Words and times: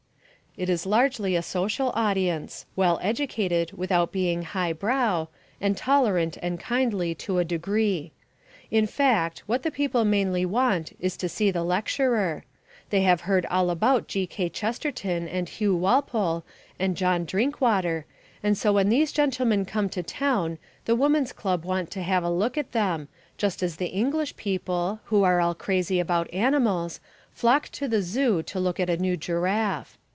It 0.57 0.69
is 0.69 0.85
largely 0.85 1.37
a 1.37 1.41
social 1.41 1.91
audience, 1.91 2.65
well 2.75 2.99
educated 3.01 3.71
without 3.71 4.11
being 4.11 4.41
"highbrow," 4.41 5.29
and 5.61 5.77
tolerant 5.77 6.37
and 6.41 6.59
kindly 6.59 7.15
to 7.15 7.37
a 7.39 7.45
degree. 7.45 8.11
In 8.69 8.85
fact, 8.85 9.43
what 9.45 9.63
the 9.63 9.71
people 9.71 10.03
mainly 10.03 10.45
want 10.45 10.91
is 10.99 11.15
to 11.17 11.29
see 11.29 11.51
the 11.51 11.63
lecturer. 11.63 12.43
They 12.89 12.99
have 13.03 13.21
heard 13.21 13.45
all 13.45 13.69
about 13.69 14.09
G. 14.09 14.27
K. 14.27 14.49
Chesterton 14.49 15.25
and 15.25 15.47
Hugh 15.47 15.73
Walpole 15.73 16.43
and 16.77 16.97
John 16.97 17.23
Drinkwater, 17.23 18.05
and 18.43 18.57
so 18.57 18.73
when 18.73 18.89
these 18.89 19.13
gentlemen 19.13 19.63
come 19.63 19.87
to 19.87 20.03
town 20.03 20.57
the 20.83 20.97
woman's 20.97 21.31
club 21.31 21.63
want 21.63 21.89
to 21.91 22.03
have 22.03 22.25
a 22.25 22.29
look 22.29 22.57
at 22.57 22.73
them, 22.73 23.07
just 23.37 23.63
as 23.63 23.77
the 23.77 23.85
English 23.87 24.35
people, 24.35 24.99
who 25.05 25.23
are 25.23 25.39
all 25.39 25.55
crazy 25.55 25.97
about 26.01 26.29
animals, 26.33 26.99
flock 27.31 27.69
to 27.69 27.87
the 27.87 28.01
zoo 28.01 28.43
to 28.43 28.59
look 28.59 28.81
at 28.81 28.89
a 28.89 28.97
new 28.97 29.15
giraffe. 29.15 29.97